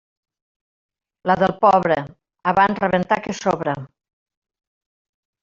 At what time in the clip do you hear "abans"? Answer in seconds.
2.53-2.81